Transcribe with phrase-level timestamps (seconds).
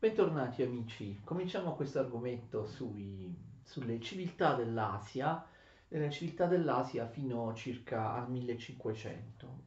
[0.00, 5.46] Bentornati amici, cominciamo questo argomento sui, sulle civiltà dell'Asia,
[5.88, 9.58] della civiltà dell'Asia fino circa al 1500.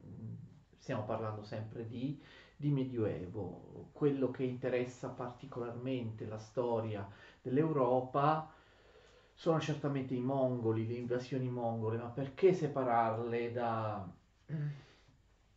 [0.76, 2.20] Stiamo parlando sempre di,
[2.56, 3.90] di Medioevo.
[3.92, 7.08] Quello che interessa particolarmente la storia
[7.40, 8.52] dell'Europa
[9.34, 14.12] sono certamente i mongoli, le invasioni mongole, ma perché separarle da,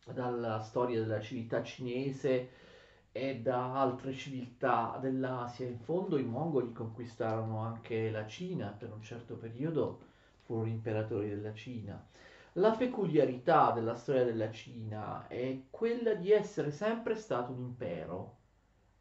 [0.06, 2.67] dalla storia della civiltà cinese?
[3.12, 5.66] E da altre civiltà dell'Asia.
[5.66, 10.00] In fondo i mongoli conquistarono anche la Cina, per un certo periodo
[10.44, 12.04] furono imperatori della Cina.
[12.52, 18.36] La peculiarità della storia della Cina è quella di essere sempre stato un impero,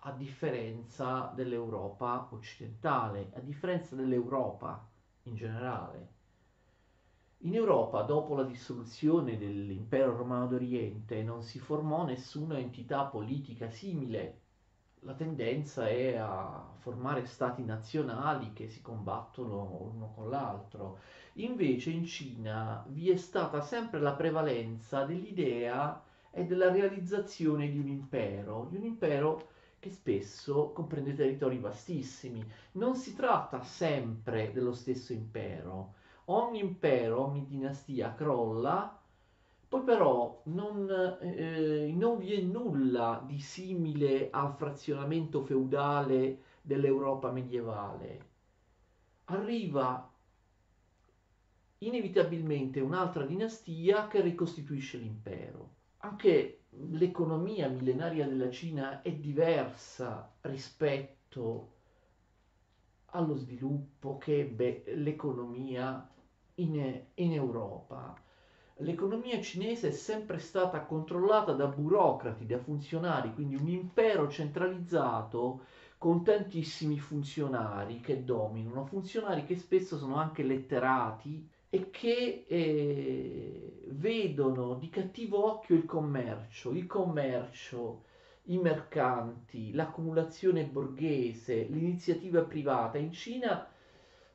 [0.02, 4.88] a differenza dell'Europa occidentale, a differenza dell'Europa
[5.24, 6.16] in generale.
[7.41, 14.41] In Europa, dopo la dissoluzione dell'impero romano d'Oriente, non si formò nessuna entità politica simile.
[15.02, 20.98] La tendenza è a formare stati nazionali che si combattono uno con l'altro.
[21.34, 27.88] Invece in Cina vi è stata sempre la prevalenza dell'idea e della realizzazione di un
[27.88, 32.43] impero, di un impero che spesso comprende territori vastissimi.
[32.74, 35.96] Non si tratta sempre dello stesso impero
[36.30, 39.00] ogni impero, ogni dinastia crolla,
[39.68, 40.90] poi però non,
[41.22, 48.26] eh, non vi è nulla di simile al frazionamento feudale dell'Europa medievale.
[49.26, 50.10] Arriva
[51.80, 55.76] inevitabilmente un'altra dinastia che ricostituisce l'impero.
[55.98, 61.74] Anche l'economia millenaria della Cina è diversa rispetto
[63.12, 66.09] allo sviluppo che ebbe l'economia
[66.58, 68.16] in, in Europa.
[68.81, 75.62] L'economia cinese è sempre stata controllata da burocrati, da funzionari, quindi un impero centralizzato
[75.97, 84.76] con tantissimi funzionari che dominano, funzionari che spesso sono anche letterati e che eh, vedono
[84.76, 88.04] di cattivo occhio il commercio, il commercio,
[88.44, 93.00] i mercanti, l'accumulazione borghese, l'iniziativa privata.
[93.00, 93.68] In Cina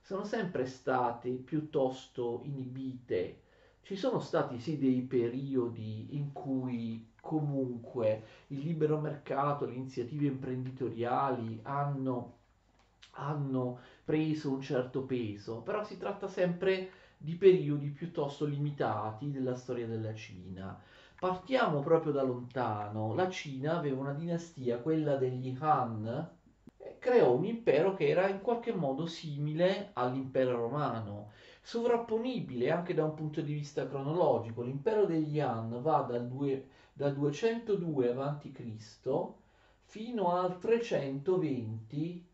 [0.02, 3.40] sono sempre state piuttosto inibite.
[3.82, 11.60] Ci sono stati sì dei periodi in cui comunque il libero mercato, le iniziative imprenditoriali
[11.62, 12.38] hanno,
[13.12, 19.86] hanno preso un certo peso, però si tratta sempre di periodi piuttosto limitati della storia
[19.86, 20.78] della Cina.
[21.19, 23.14] Partiamo proprio da lontano.
[23.14, 26.30] La Cina aveva una dinastia, quella degli Han,
[26.98, 33.15] creò un impero che era in qualche modo simile all'impero romano, sovrapponibile anche da un
[33.15, 34.62] punto di vista cronologico.
[34.62, 39.32] L'impero degli Han va dal, due, dal 202 a.C.
[39.84, 42.26] fino al 320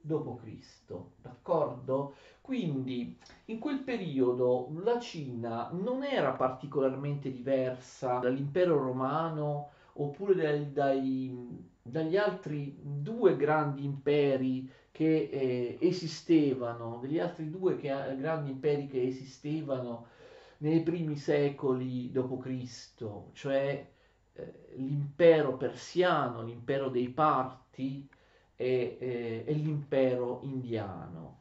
[0.00, 0.94] d.C.
[1.20, 2.14] D'accordo?
[2.40, 11.74] Quindi in quel periodo la Cina non era particolarmente diversa dall'impero romano oppure dai, dai
[11.88, 17.88] dagli altri due grandi imperi che eh, esistevano, degli altri due che,
[18.18, 20.06] grandi imperi che esistevano
[20.58, 23.86] nei primi secoli d.C., cioè
[24.32, 28.08] eh, l'impero persiano, l'impero dei Parti
[28.56, 31.40] e, eh, e l'impero indiano.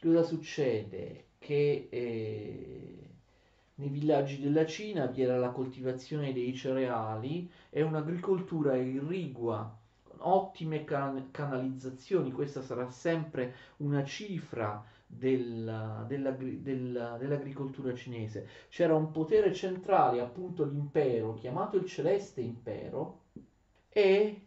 [0.00, 1.28] Cosa succede?
[1.38, 3.02] Che eh,
[3.76, 10.84] nei villaggi della Cina vi era la coltivazione dei cereali e un'agricoltura irrigua, con ottime
[10.84, 12.32] can- canalizzazioni.
[12.32, 18.48] Questa sarà sempre una cifra della, della, della, dell'agricoltura cinese.
[18.68, 23.20] C'era un potere centrale, appunto l'impero, chiamato il Celeste Impero,
[23.88, 24.46] e,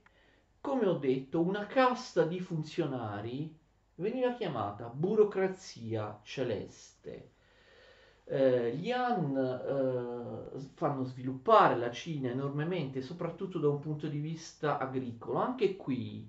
[0.61, 3.55] come ho detto, una casta di funzionari
[3.95, 7.34] veniva chiamata burocrazia celeste
[8.27, 14.77] eh, gli Han eh, fanno sviluppare la Cina enormemente, soprattutto da un punto di vista
[14.77, 15.39] agricolo.
[15.39, 16.27] Anche qui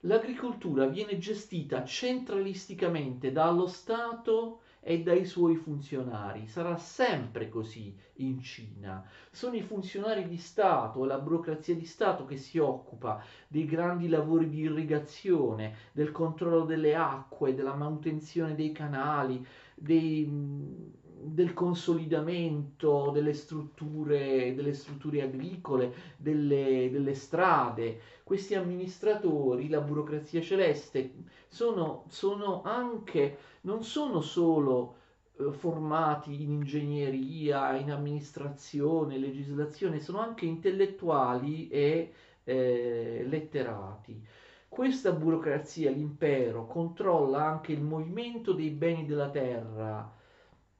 [0.00, 6.48] l'agricoltura viene gestita centralisticamente dallo Stato e dai suoi funzionari.
[6.48, 9.06] Sarà sempre così in Cina.
[9.30, 14.48] Sono i funzionari di Stato, la burocrazia di Stato che si occupa dei grandi lavori
[14.48, 24.54] di irrigazione, del controllo delle acque, della manutenzione dei canali, dei del consolidamento delle strutture,
[24.54, 28.00] delle strutture agricole, delle, delle, strade.
[28.24, 31.12] Questi amministratori, la burocrazia celeste,
[31.48, 34.96] sono, sono anche, non sono solo
[35.36, 44.20] eh, formati in ingegneria, in amministrazione, legislazione, sono anche intellettuali e eh, letterati.
[44.68, 50.20] Questa burocrazia, l'impero, controlla anche il movimento dei beni della terra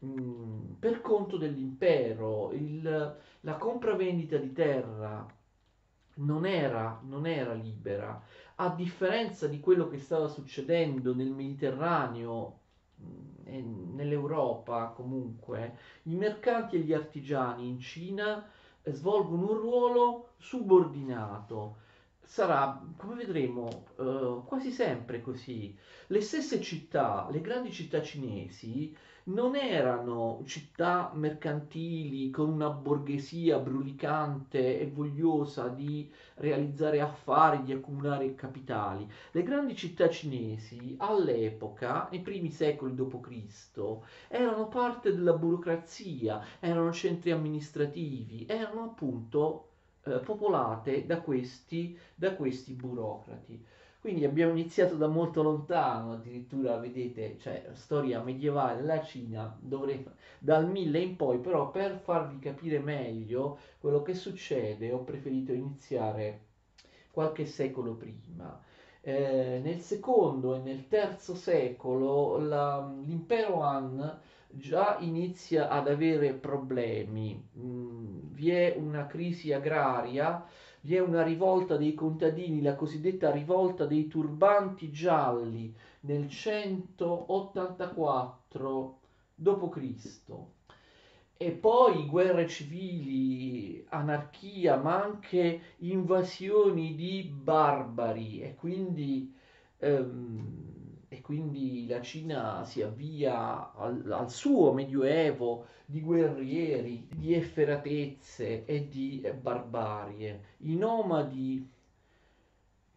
[0.04, 2.52] mm, per conto dell'impero.
[2.52, 5.26] Il, la compravendita di terra
[6.14, 8.20] non era, non era libera,
[8.56, 12.58] a differenza di quello che stava succedendo nel Mediterraneo
[13.44, 18.48] e nell'Europa comunque, i mercanti e gli artigiani in Cina
[18.82, 21.76] eh, svolgono un ruolo subordinato.
[22.24, 25.76] Sarà, come vedremo, eh, quasi sempre così.
[26.08, 34.80] Le stesse città, le grandi città cinesi, non erano città mercantili con una borghesia brulicante
[34.80, 39.08] e vogliosa di realizzare affari, di accumulare capitali.
[39.30, 43.98] Le grandi città cinesi all'epoca, nei primi secoli d.C.,
[44.28, 49.66] erano parte della burocrazia, erano centri amministrativi, erano appunto
[50.04, 53.64] eh, popolate da questi, da questi burocrati.
[54.02, 60.04] Quindi abbiamo iniziato da molto lontano, addirittura vedete, cioè storia medievale della Cina, dovrei,
[60.40, 66.46] dal 1000 in poi, però per farvi capire meglio quello che succede ho preferito iniziare
[67.12, 68.60] qualche secolo prima.
[69.02, 74.20] Eh, nel secondo e nel terzo secolo la, l'impero Han
[74.52, 80.46] già inizia ad avere problemi, mm, vi è una crisi agraria
[80.82, 88.98] vi è una rivolta dei contadini, la cosiddetta rivolta dei turbanti gialli nel 184
[89.34, 90.20] d.C.
[91.36, 99.32] E poi guerre civili, anarchia, ma anche invasioni di barbari e quindi
[99.78, 100.71] ehm,
[101.32, 109.26] quindi la Cina si avvia al, al, suo medioevo di guerrieri, di efferatezze e di
[109.40, 110.56] barbarie.
[110.58, 111.66] I nomadi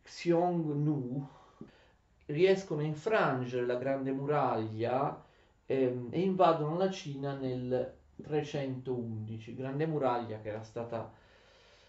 [0.03, 1.29] Xiongnu
[2.25, 5.23] riescono a infrangere la grande muraglia
[5.65, 11.09] ehm, e invadono la Cina nel 311, grande muraglia che era stata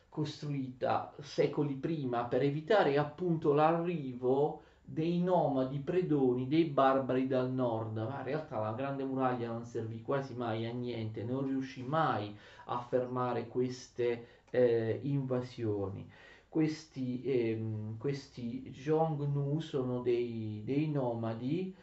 [0.08, 8.18] costruita secoli prima per evitare appunto l'arrivo dei nomadi predoni, dei barbari dal nord, ma
[8.18, 12.34] in realtà la grande muraglia non servì quasi mai a niente, non riuscì mai
[12.66, 16.08] a fermare queste eh, invasioni.
[16.48, 21.74] Questi, ehm, questi Xiongnu sono dei, dei nomadi,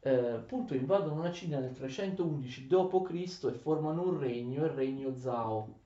[0.00, 3.44] eh, appunto invadono la Cina nel 311 d.C.
[3.46, 5.78] e formano un regno, il regno Zhao.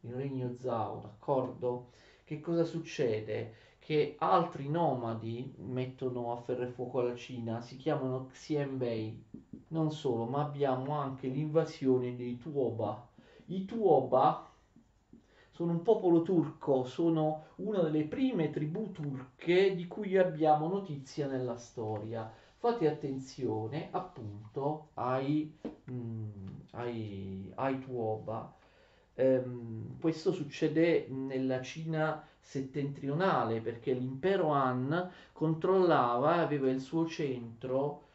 [0.00, 1.90] Il regno Zhao, d'accordo?
[2.24, 3.54] Che cosa succede?
[3.88, 9.24] Che altri nomadi mettono a ferro e fuoco alla Cina, si chiamano Xianbei.
[9.68, 13.08] Non solo, ma abbiamo anche l'invasione dei Tuoba.
[13.46, 14.46] I Tuoba
[15.52, 21.56] sono un popolo turco, sono una delle prime tribù turche di cui abbiamo notizia nella
[21.56, 22.30] storia.
[22.58, 25.56] Fate attenzione appunto ai,
[25.90, 26.28] mm,
[26.72, 28.54] ai, ai Tuoba.
[29.14, 38.06] Um, questo succede nella Cina settentrionale perché l'impero Han controllava, aveva il suo centro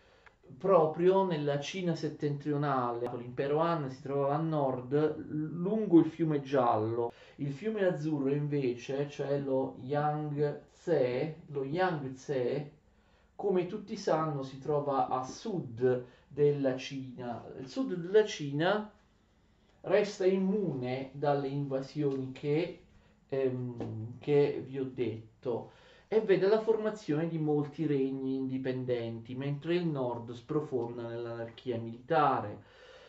[0.57, 3.11] proprio nella Cina settentrionale.
[3.15, 7.13] L'impero Han si trovava a nord lungo il fiume giallo.
[7.35, 12.71] Il fiume azzurro invece, cioè lo Yangtze, lo Yangtze,
[13.35, 17.45] come tutti sanno, si trova a sud della Cina.
[17.59, 18.91] Il sud della Cina
[19.81, 22.82] resta immune dalle invasioni che
[23.29, 25.71] ehm, che vi ho detto
[26.07, 32.61] e vede la formazione di molti regni indipendenti, mentre il nord sprofonda nell'anarchia militare.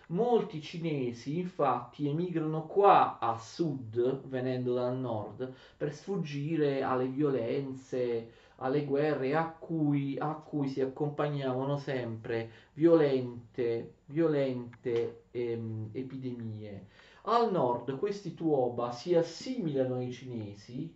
[0.08, 8.84] Molti cinesi infatti emigrano qua a sud, venendo dal nord, per sfuggire alle violenze, alle
[8.84, 16.86] guerre a cui, a cui si accompagnavano sempre violente, violente ehm, epidemie.
[17.26, 20.94] Al nord questi Tuoba si assimilano ai cinesi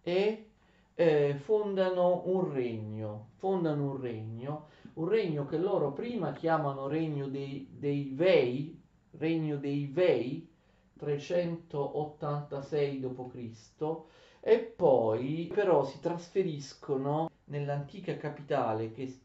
[0.00, 0.50] e
[0.94, 7.68] eh, fondano un regno, fondano un regno, un regno che loro prima chiamano regno dei,
[7.70, 8.80] dei Vei,
[9.10, 10.50] regno dei Vei,
[10.96, 13.96] 386 d.C.
[14.40, 19.20] e poi però si trasferiscono nell'antica capitale, che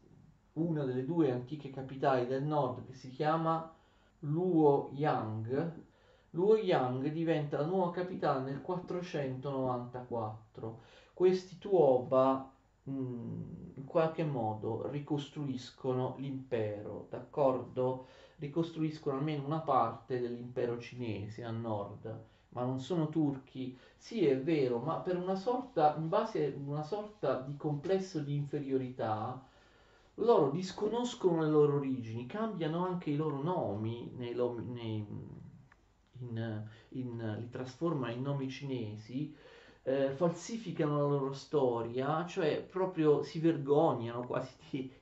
[0.54, 3.74] una delle due antiche capitali del nord, che si chiama
[4.20, 5.72] Luo Yang,
[6.30, 10.80] Luo Yang diventa la nuova capitale nel 494.
[11.14, 12.52] Questi Tuoba
[12.88, 13.42] mm,
[13.76, 18.06] in qualche modo ricostruiscono l'impero, d'accordo?
[18.36, 23.76] Ricostruiscono almeno una parte dell'impero cinese a nord, ma non sono turchi.
[23.96, 28.34] Sì, è vero, ma per una sorta, in base a una sorta di complesso di
[28.34, 29.42] inferiorità,
[30.20, 35.06] loro disconoscono le loro origini, cambiano anche i loro nomi, nei, nei,
[36.20, 39.34] in, in, li trasformano in nomi cinesi,
[39.82, 44.92] eh, falsificano la loro storia, cioè proprio si vergognano quasi di,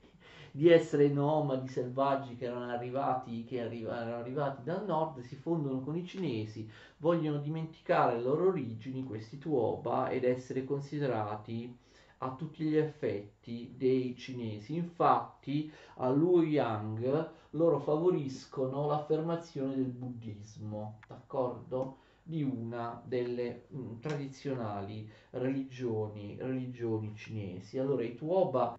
[0.51, 5.81] di essere nomadi selvaggi che erano arrivati, che arriva, erano arrivati dal nord, si fondono
[5.81, 11.77] con i cinesi, vogliono dimenticare le loro origini, questi Tuoba, ed essere considerati
[12.19, 14.75] a tutti gli effetti dei cinesi.
[14.75, 21.97] Infatti a Luoyang loro favoriscono l'affermazione del buddismo, d'accordo?
[22.23, 27.79] Di una delle mh, mm, tradizionali religioni, religioni cinesi.
[27.79, 28.77] Allora i Tuoba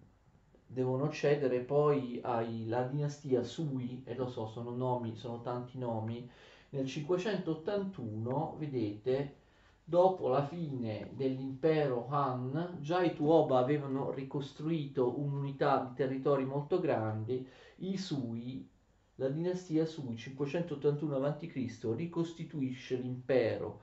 [0.65, 6.29] devono cedere poi alla dinastia Sui, e lo so, sono nomi, sono tanti nomi,
[6.69, 9.35] nel 581, vedete,
[9.91, 17.45] dopo la fine dell'impero Han, già i Tuoba avevano ricostruito un'unità di territori molto grandi,
[17.79, 18.65] i Sui,
[19.15, 23.81] la dinastia Sui, 581 a.C., ricostituisce l'impero.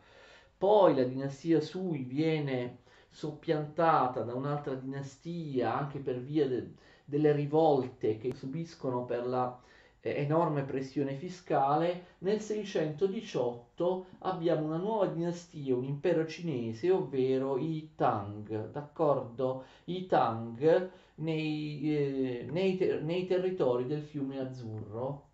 [0.56, 2.78] Poi la dinastia Sui viene
[3.10, 6.72] soppiantata da un'altra dinastia anche per via de-
[7.04, 9.60] delle rivolte che subiscono per la
[10.00, 18.70] enorme pressione fiscale, nel 618 abbiamo una nuova dinastia, un impero cinese, ovvero i Tang,
[18.70, 19.64] d'accordo?
[19.84, 25.26] I Tang nei, eh, nei, ter- nei territori del fiume Azzurro.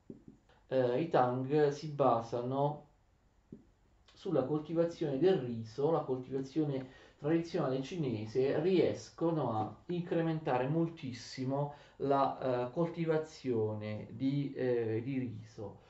[0.68, 2.86] Eh, I Tang si basano
[4.14, 14.08] sulla coltivazione del riso, la coltivazione tradizionale cinese riescono a incrementare moltissimo la uh, coltivazione
[14.10, 15.83] di, eh, di riso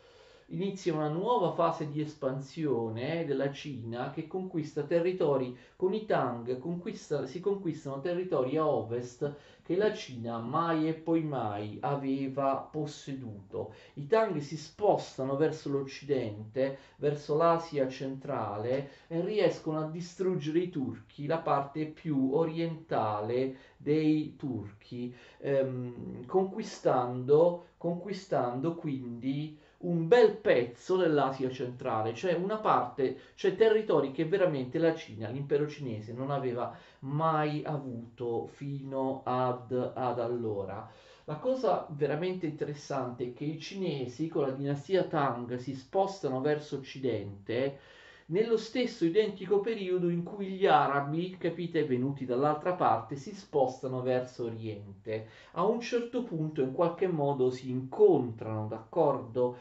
[0.48, 7.26] inizia una nuova fase di espansione della Cina che conquista territori con i Tang, conquista,
[7.26, 13.72] si conquistano territori a ovest che la Cina mai e poi mai aveva posseduto.
[13.94, 21.26] I Tang si spostano verso l'occidente, verso l'Asia centrale e riescono a distruggere i turchi,
[21.26, 32.14] la parte più orientale dei turchi, ehm, conquistando, conquistando quindi un bel pezzo dell'Asia centrale,
[32.14, 38.47] cioè una parte, cioè territori che veramente la Cina, l'impero cinese, non aveva mai avuto
[38.47, 40.91] fino ad, ad allora.
[41.26, 46.76] La cosa veramente interessante è che i cinesi con la dinastia Tang si spostano verso
[46.76, 47.79] occidente
[48.26, 54.45] nello stesso identico periodo in cui gli arabi, capite, venuti dall'altra parte, si spostano verso
[54.45, 55.28] oriente.
[55.52, 59.57] A un certo punto in qualche modo si incontrano, d'accordo?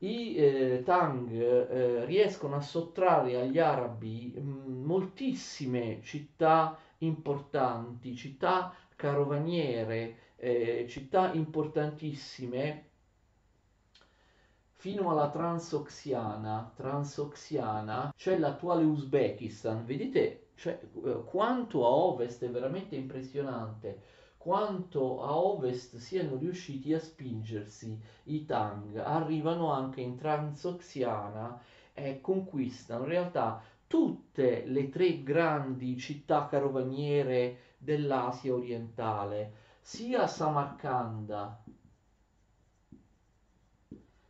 [0.00, 8.72] i eh, Tang eh, riescono a sottrarre agli arabi mh, mm, moltissime città importanti, città
[8.94, 12.84] carovaniere, eh, città importantissime
[14.80, 19.84] fino alla Transoxiana, Transoxiana, cioè l'attuale Uzbekistan.
[19.84, 27.00] Vedete cioè, eh, quanto a ovest è veramente impressionante quanto a ovest siano riusciti a
[27.00, 31.60] spingersi i Tang, arrivano anche in Transoxiana
[31.92, 41.62] e conquistano in realtà tutte le tre grandi città carovaniere dell'Asia orientale, sia Samarcanda,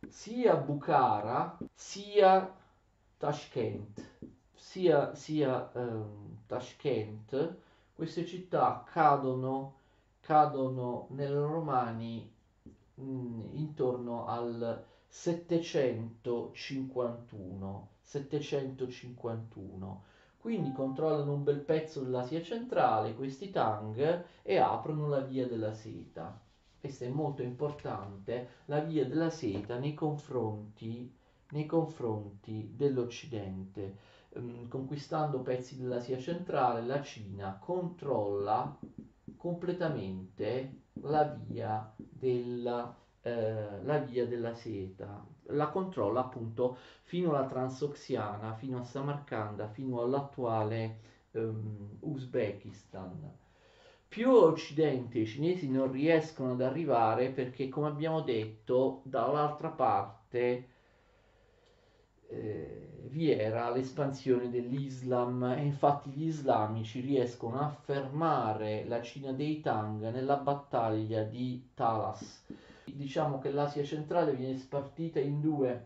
[0.09, 2.53] sia Bukhara, sia
[3.17, 4.05] Tashkent,
[4.53, 7.55] sia, sia um, Tashkent,
[7.93, 9.77] queste città cadono
[10.29, 12.31] cadono nelle romani
[12.95, 20.03] mh, mm, intorno al 751 751
[20.37, 26.39] quindi controllano un bel pezzo dell'Asia centrale questi Tang e aprono la via della seta
[26.79, 31.11] questo è molto importante la via della seta nei confronti,
[31.49, 33.97] nei confronti dell'Occidente
[34.29, 38.77] um, conquistando pezzi dell'Asia centrale la Cina controlla
[39.37, 48.53] completamente la via della, eh, la via della seta, la controlla appunto fino alla Transoxiana,
[48.55, 50.99] fino a Samarcanda, fino all'attuale
[51.31, 53.47] um, Uzbekistan.
[54.09, 60.67] Più occidente i cinesi non riescono ad arrivare perché, come abbiamo detto, dall'altra parte
[62.27, 69.61] eh, vi era l'espansione dell'Islam e infatti gli islamici riescono a fermare la Cina dei
[69.61, 72.47] Tang nella battaglia di Talas.
[72.85, 75.83] Diciamo che l'Asia centrale viene spartita in due,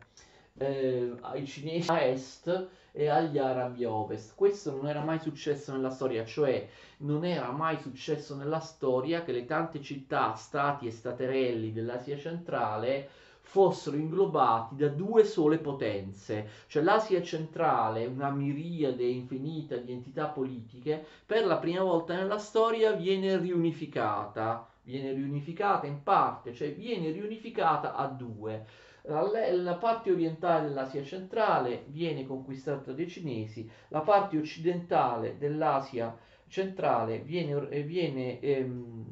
[0.58, 4.36] eh, i cinesi a est e agli arabi ovest.
[4.36, 9.32] Questo non era mai successo nella storia, cioè non era mai successo nella storia che
[9.32, 13.10] le tante città, stati e staterelli dell'Asia centrale
[13.42, 21.04] fossero inglobati da due sole potenze, cioè l'Asia centrale, una miriade infinita di entità politiche,
[21.26, 27.96] per la prima volta nella storia viene riunificata, viene riunificata in parte, cioè viene riunificata
[27.96, 28.66] a due.
[29.06, 36.18] La parte orientale dell'Asia centrale viene conquistata dai cinesi, la parte occidentale dell'Asia
[36.48, 39.06] centrale viene, viene ehm,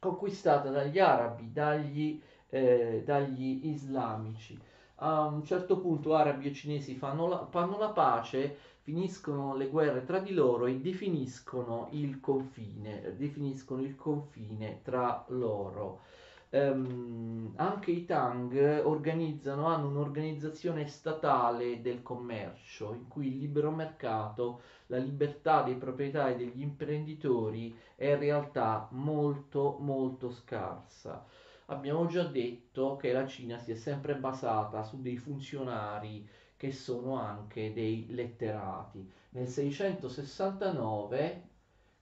[0.00, 4.58] conquistata dagli arabi, dagli eh, dagli islamici.
[4.96, 10.04] A un certo punto arabi e cinesi fanno la, fanno la pace, finiscono le guerre
[10.04, 16.00] tra di loro e definiscono il confine, definiscono il confine tra loro.
[16.48, 24.62] Um, anche i Tang organizzano, hanno un'organizzazione statale del commercio in cui il libero mercato,
[24.86, 31.24] la libertà dei proprietari degli imprenditori è in realtà molto molto scarsa
[31.66, 37.18] abbiamo già detto che la Cina si è sempre basata su dei funzionari che sono
[37.18, 39.10] anche dei letterati.
[39.30, 41.48] Nel 669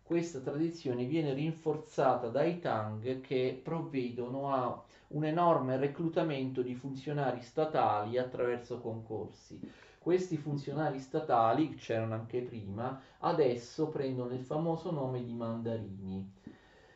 [0.04, 8.18] questa tradizione viene rinforzata dai Tang che provvedono a un enorme reclutamento di funzionari statali
[8.18, 9.58] attraverso concorsi.
[9.98, 16.30] Questi funzionari statali, c'erano anche prima, adesso prendono il famoso nome di mandarini.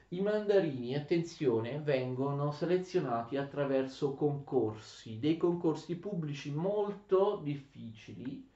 [0.09, 8.48] I mandarini, attenzione, vengono selezionati attraverso concorsi, dei concorsi pubblici molto difficili.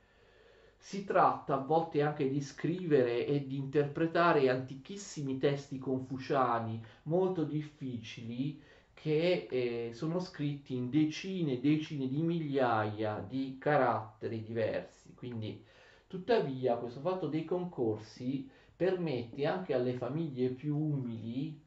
[0.85, 8.61] Si tratta a volte anche di scrivere e di interpretare antichissimi testi confuciani molto difficili
[8.93, 15.15] che eh, sono scritti in decine e decine di migliaia di caratteri diversi.
[15.15, 15.65] Quindi,
[16.09, 21.62] tuttavia, questo fatto dei concorsi permette anche alle famiglie più umili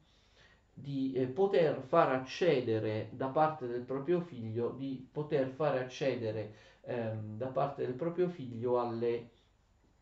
[0.78, 7.36] di eh, poter far accedere da parte del proprio figlio, di poter fare accedere ehm,
[7.38, 9.30] da parte del proprio figlio alle,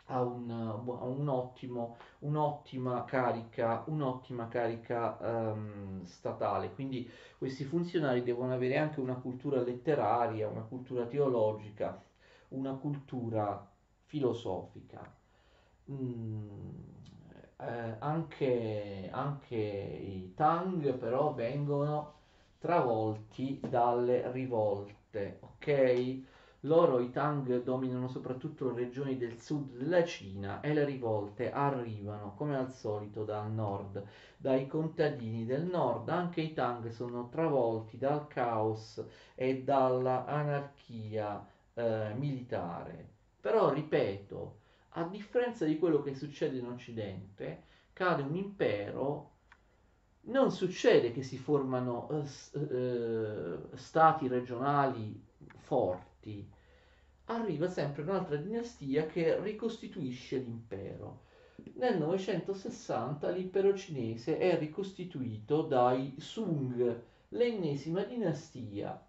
[0.06, 6.72] a, un, a un ottimo, un'ottima carica, un'ottima carica ehm, statale.
[6.74, 7.08] Quindi
[7.38, 12.02] questi funzionari devono avere anche una cultura letteraria, una cultura teologica,
[12.48, 13.64] una cultura
[14.06, 15.08] filosofica.
[15.90, 17.13] Mm
[17.58, 22.12] eh, anche, anche i Tang però vengono
[22.58, 26.22] travolti dalle rivolte, ok?
[26.60, 32.34] Loro, i Tang, dominano soprattutto le regioni del sud della Cina e le rivolte arrivano,
[32.34, 34.02] come al solito, dal nord,
[34.36, 36.08] dai contadini del nord.
[36.08, 43.08] Anche i Tang sono travolti dal caos e dall'anarchia eh, militare.
[43.40, 44.56] Però, ripeto,
[44.96, 49.30] a differenza di quello che succede in Occidente, cade un impero,
[50.26, 55.20] non succede che si formano uh, uh, stati regionali
[55.56, 56.48] forti,
[57.26, 61.22] arriva sempre un'altra dinastia che ricostituisce l'impero.
[61.74, 69.00] Nel 960 l'impero cinese è ricostituito dai Sung, l'ennesima dinastia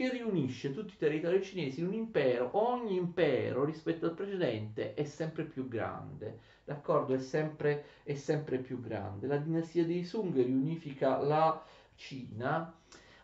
[0.00, 2.48] che riunisce tutti i territori cinesi in un impero.
[2.52, 7.12] Ogni impero rispetto al precedente è sempre più grande, d'accordo?
[7.12, 9.26] È sempre, è sempre più grande.
[9.26, 11.62] La dinastia dei Sung riunifica la
[11.96, 12.74] Cina.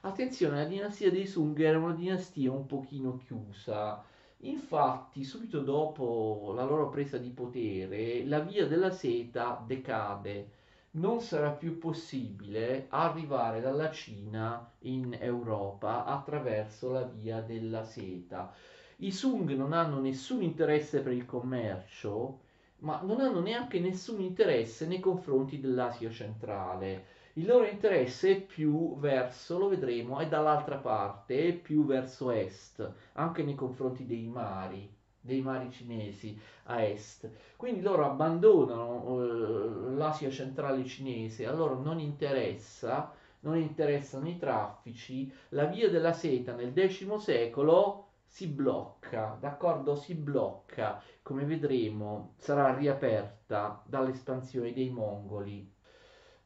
[0.03, 4.05] Attenzione, la dinastia dei Sung era una dinastia un pochino chiusa.
[4.41, 10.56] Infatti, subito dopo la loro presa di potere, la via della seta decade
[10.97, 18.53] non sarà più possibile arrivare dalla Cina in Europa attraverso la via della seta.
[18.97, 22.41] I Sung non hanno nessun interesse per il commercio,
[22.79, 27.15] ma non hanno neanche nessun interesse nei confronti dell'Asia centrale.
[27.35, 32.91] Il loro interesse è più verso, lo vedremo, è dall'altra parte, è più verso est,
[33.13, 37.29] anche nei confronti dei mari dei mari cinesi a est.
[37.57, 45.31] Quindi loro abbandonano eh, l'Asia centrale cinese, a loro non interessa, non interessano i traffici,
[45.51, 49.95] la via della seta nel X secolo si blocca, d'accordo?
[49.95, 55.73] Si blocca, come vedremo, sarà riaperta dall'espansione dei mongoli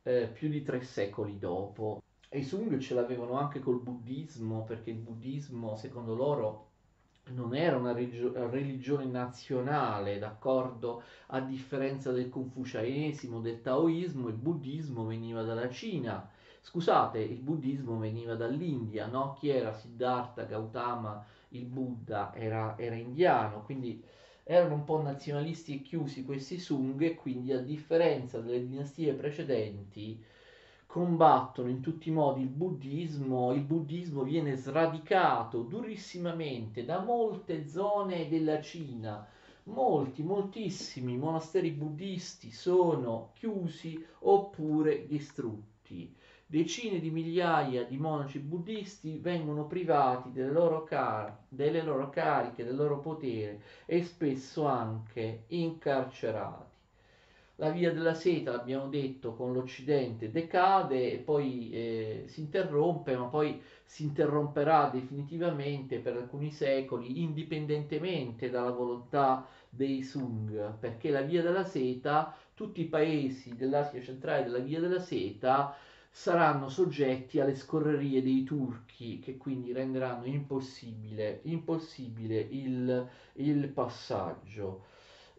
[0.02, 2.02] eh, più di tre secoli dopo.
[2.28, 6.69] E i Sung ce l'avevano anche col buddismo, perché il buddismo, secondo loro,
[7.28, 11.02] non era una religione nazionale, d'accordo?
[11.28, 16.28] A differenza del confucianesimo, del taoismo, il buddismo veniva dalla Cina,
[16.62, 19.32] Scusate, il buddismo veniva dall'India, no?
[19.38, 24.02] Chi era Siddhartha Gautama, il Buddha, era, era indiano, quindi
[24.44, 30.22] erano un po' nazionalisti e chiusi questi Sung e quindi a differenza delle dinastie precedenti
[30.90, 38.28] combattono in tutti i modi il buddismo, il buddismo viene sradicato durissimamente da molte zone
[38.28, 39.24] della Cina,
[39.64, 46.12] molti, moltissimi monasteri buddisti sono chiusi oppure distrutti.
[46.44, 52.74] Decine di migliaia di monaci buddisti vengono privati delle loro, car- delle loro cariche, del
[52.74, 56.69] loro potere e spesso anche incarcerati.
[57.60, 63.26] La via della seta, l'abbiamo detto, con l'Occidente decade e poi eh, si interrompe, ma
[63.26, 71.42] poi si interromperà definitivamente per alcuni secoli, indipendentemente dalla volontà dei Sung, perché la via
[71.42, 75.76] della seta, tutti i paesi dell'Asia centrale della via della seta
[76.10, 84.88] saranno soggetti alle scorrerie dei turchi che quindi renderanno impossibile, impossibile il, il passaggio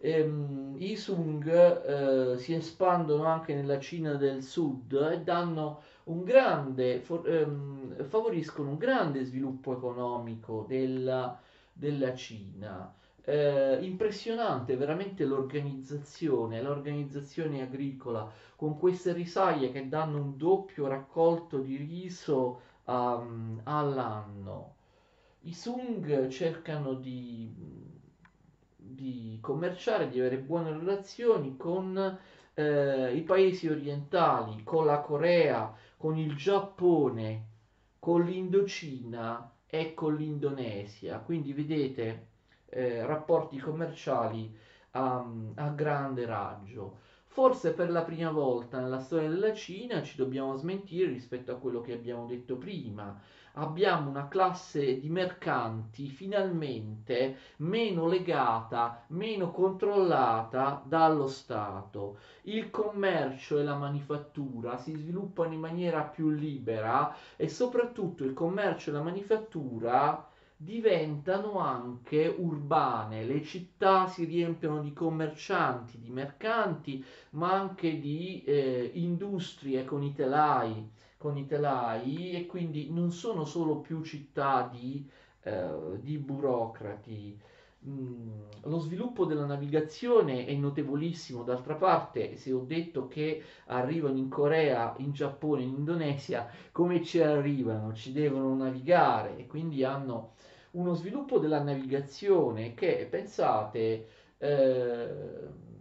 [0.01, 6.99] ehm, i Sung eh, si espandono anche nella Cina del Sud e danno un grande,
[6.99, 11.39] for, ehm, favoriscono un grande sviluppo economico della,
[11.71, 12.93] della Cina.
[13.23, 21.75] Eh, impressionante veramente l'organizzazione, l'organizzazione agricola con queste risaie che danno un doppio raccolto di
[21.77, 24.75] riso um, all'anno.
[25.41, 28.00] I Sung cercano di
[28.93, 32.19] di commerciare, di avere buone relazioni con
[32.53, 37.45] eh, i paesi orientali, con la Corea, con il Giappone,
[37.99, 41.19] con l'Indocina e con l'Indonesia.
[41.19, 42.27] Quindi vedete
[42.69, 44.53] eh, rapporti commerciali
[44.91, 45.25] a,
[45.55, 46.99] a grande raggio.
[47.33, 51.79] Forse per la prima volta nella storia della Cina ci dobbiamo smentire rispetto a quello
[51.79, 53.17] che abbiamo detto prima
[53.53, 62.17] abbiamo una classe di mercanti finalmente meno legata, meno controllata dallo Stato.
[62.43, 68.89] Il commercio e la manifattura si sviluppano in maniera più libera e soprattutto il commercio
[68.89, 70.30] e la manifattura
[70.63, 78.91] diventano anche urbane, le città si riempiono di commercianti, di mercanti, ma anche di eh,
[78.93, 80.89] industrie con i telai
[81.21, 85.07] con i telai e quindi non sono solo più città di,
[85.43, 87.39] eh, di burocrati.
[87.87, 94.29] Mm, lo sviluppo della navigazione è notevolissimo, d'altra parte se ho detto che arrivano in
[94.29, 97.93] Corea, in Giappone, in Indonesia, come ci arrivano?
[97.93, 100.33] Ci devono navigare e quindi hanno
[100.71, 104.07] uno sviluppo della navigazione che pensate
[104.37, 105.09] eh,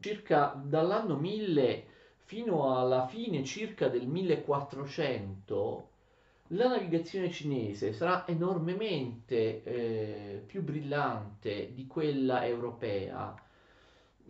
[0.00, 1.84] circa dall'anno 1000
[2.24, 5.88] fino alla fine circa del 1400
[6.54, 13.32] la navigazione cinese sarà enormemente eh, più brillante di quella europea.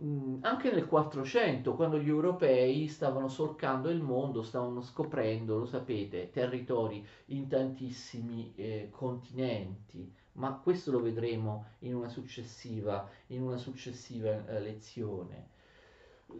[0.03, 6.29] Mm, anche nel 400, quando gli europei stavano solcando il mondo, stavano scoprendo, lo sapete,
[6.29, 14.45] territori in tantissimi eh, continenti, ma questo lo vedremo in una successiva, in una successiva
[14.47, 15.59] eh, lezione.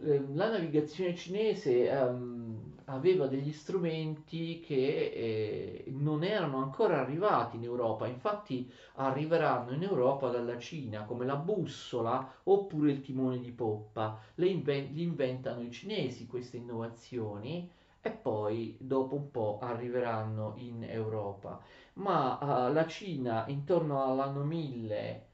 [0.04, 7.64] Ehm, la navigazione cinese um, aveva degli strumenti che eh, non erano ancora arrivati in
[7.64, 14.18] Europa, infatti arriveranno in Europa dalla Cina come la bussola oppure il timone di poppa.
[14.34, 17.70] Le inven- inventano i cinesi queste innovazioni
[18.02, 21.60] e poi dopo un po' arriveranno in Europa.
[21.94, 22.38] Ma
[22.68, 25.26] uh, la Cina intorno all'anno 1000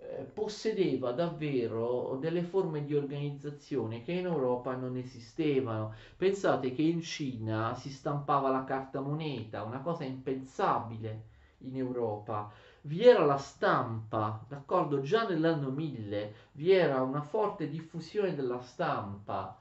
[0.00, 5.92] eh, possedeva davvero delle forme di organizzazione che in Europa non esistevano.
[6.16, 11.24] Pensate che in Cina si stampava la carta moneta, una cosa impensabile
[11.62, 12.50] in Europa.
[12.82, 15.00] Vi era la stampa, d'accordo?
[15.00, 19.58] Già nell'anno 1000 vi era una forte diffusione della stampa.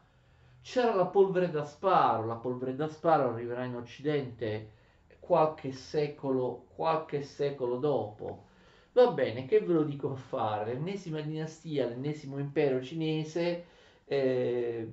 [0.69, 4.71] C'era la polvere da sparo, la polvere da sparo arriverà in Occidente
[5.17, 8.43] qualche secolo, qualche secolo dopo
[8.91, 10.73] Va bene, che ve lo dico a fare?
[10.73, 13.63] L'ennesima dinastia, l'ennesimo impero cinese
[14.03, 14.89] eh,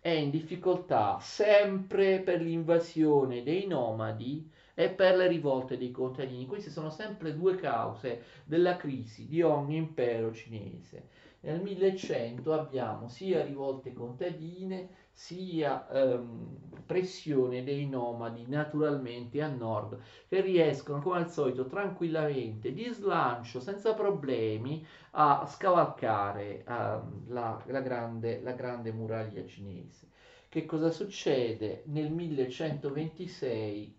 [0.00, 6.46] è in difficoltà sempre per l'invasione dei nomadi e per le rivolte dei contadini.
[6.46, 11.08] Queste sono sempre due cause della crisi di ogni impero cinese.
[11.44, 20.40] Nel 1100 abbiamo sia rivolte contadine sia ehm, pressione dei nomadi naturalmente a nord che
[20.40, 24.80] riescono come al solito tranquillamente di slancio senza problemi
[25.12, 30.06] a scavalcare ehm, la, la, grande, la grande muraglia cinese
[30.48, 31.80] Che cosa succede?
[31.86, 33.90] Nel 1126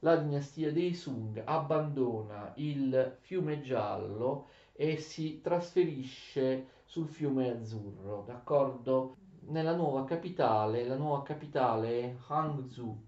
[0.00, 4.40] la dinastia dei Sung abbandona il fiume giallo
[4.76, 9.16] e si trasferisce sul fiume azzurro, d'accordo?
[9.48, 13.06] Nella nuova capitale, la nuova capitale è Hangzhou,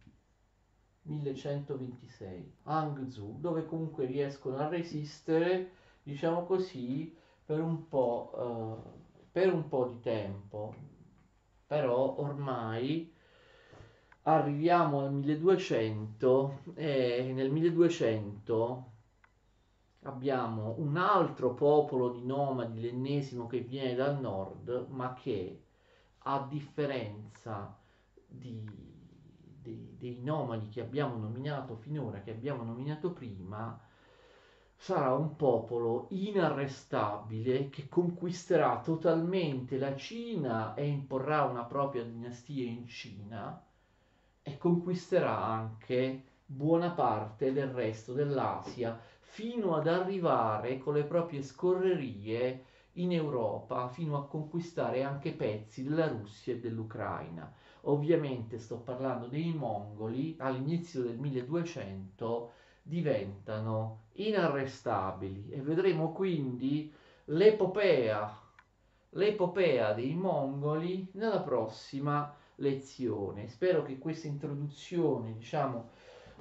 [1.02, 5.70] 1126, Hangzhou, dove comunque riescono a resistere,
[6.02, 10.74] diciamo così, per un po', uh, per un po' di tempo,
[11.66, 13.12] però ormai
[14.22, 18.92] arriviamo al 1200 e nel 1200
[20.02, 25.62] abbiamo un altro popolo di nomadi, l'ennesimo che viene dal nord, ma che
[26.20, 27.76] a differenza
[28.26, 28.64] di,
[29.62, 33.80] di, dei nomadi che abbiamo nominato finora, che abbiamo nominato prima,
[34.80, 42.87] sarà un popolo inarrestabile che conquisterà totalmente la Cina e imporrà una propria dinastia in
[42.87, 43.61] Cina
[44.40, 48.98] e conquisterà anche buona parte del resto dell'Asia
[49.30, 52.64] fino ad arrivare con le proprie scorrerie
[52.94, 57.52] in Europa, fino a conquistare anche pezzi della Russia e dell'Ucraina.
[57.82, 66.92] Ovviamente sto parlando dei mongoli, all'inizio del 1200 diventano inarrestabili e vedremo quindi
[67.26, 68.36] l'epopea,
[69.10, 73.46] l'epopea dei mongoli nella prossima lezione.
[73.46, 75.90] Spero che questa introduzione, diciamo,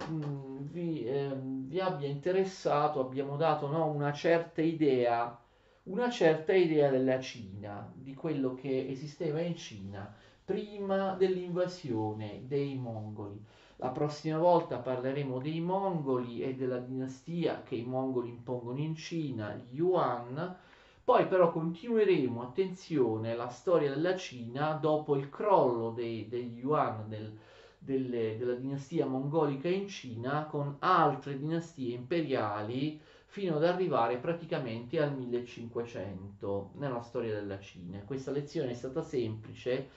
[0.06, 5.40] mh, vi, eh, vi, abbia interessato, abbiamo dato no, una certa idea,
[5.84, 13.44] una certa idea della Cina, di quello che esisteva in Cina prima dell'invasione dei mongoli.
[13.78, 19.54] La prossima volta parleremo dei mongoli e della dinastia che i mongoli impongono in Cina,
[19.54, 20.58] gli Yuan,
[21.04, 27.38] poi però continueremo, attenzione, la storia della Cina dopo il crollo dei, degli Yuan, del,
[27.88, 35.15] delle, della dinastia mongolica in Cina, con altre dinastie imperiali fino ad arrivare praticamente al
[35.15, 38.04] 1500 nella storia della Cina.
[38.04, 39.88] Questa lezione è stata semplice,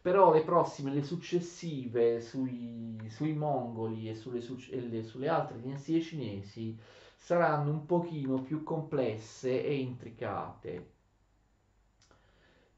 [0.00, 4.40] però le prossime, le successive sui, sui mongoli e sulle,
[4.70, 6.76] e sulle altre dinastie cinesi
[7.16, 10.98] saranno un pochino più complesse e intricate.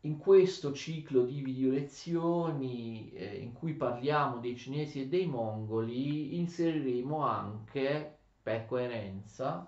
[0.04, 6.36] In questo ciclo di video lezioni eh, in cui parliamo dei cinesi e dei mongoli
[6.38, 9.64] inseriremo anche, per coerenza,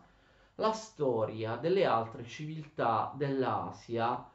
[0.57, 4.29] la storia delle altre civiltà dell'Asia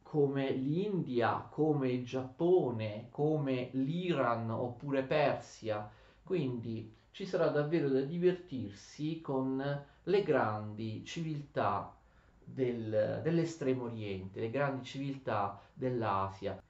[0.00, 5.86] come l'India, come il Giappone, come l'Iran oppure Persia.
[6.22, 11.94] Quindi ci sarà davvero da divertirsi con le grandi civiltà
[12.44, 16.60] del, dell'estremo oriente, le grandi civiltà dell'Asia.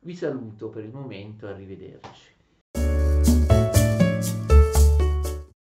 [0.00, 2.37] Vi saluto per il momento arrivederci.